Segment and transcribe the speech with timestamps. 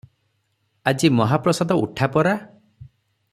[0.91, 2.35] ଆଜି ମହାପ୍ରସାଦ ଉଠା ପରା।